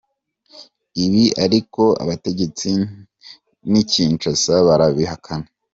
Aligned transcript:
Ibi 1.05 1.23
ariko 1.45 1.81
abategetsi 2.03 2.69
n’i 3.71 3.83
Kinshasa 3.91 4.53
barabihakana. 4.67 5.47